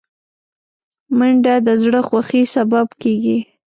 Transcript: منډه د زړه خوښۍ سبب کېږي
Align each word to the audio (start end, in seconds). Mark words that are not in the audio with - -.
منډه 1.17 1.55
د 1.67 1.69
زړه 1.83 2.01
خوښۍ 2.07 2.43
سبب 2.55 2.87
کېږي 3.01 3.37